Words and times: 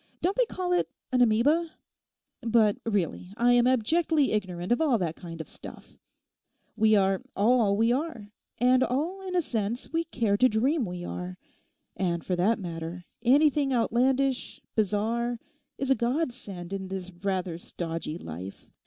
Don't 0.19 0.35
they 0.35 0.47
call 0.47 0.73
it 0.73 0.89
an 1.11 1.21
amoeba? 1.21 1.73
But 2.41 2.77
really 2.87 3.35
I 3.37 3.53
am 3.53 3.67
abjectly 3.67 4.31
ignorant 4.31 4.71
of 4.71 4.81
all 4.81 4.97
that 4.97 5.15
kind 5.15 5.39
of 5.39 5.47
stuff. 5.47 5.99
We 6.75 6.95
are 6.95 7.21
all 7.35 7.77
we 7.77 7.91
are, 7.91 8.31
and 8.57 8.83
all 8.83 9.21
in 9.27 9.35
a 9.35 9.43
sense 9.43 9.93
we 9.93 10.05
care 10.05 10.37
to 10.37 10.49
dream 10.49 10.85
we 10.87 11.03
are. 11.05 11.37
And 11.95 12.25
for 12.25 12.35
that 12.35 12.57
matter, 12.57 13.05
anything 13.21 13.71
outlandish, 13.71 14.59
bizarre, 14.73 15.37
is 15.77 15.91
a 15.91 15.95
godsend 15.95 16.73
in 16.73 16.87
this 16.87 17.11
rather 17.11 17.59
stodgy 17.59 18.17
life. 18.17 18.71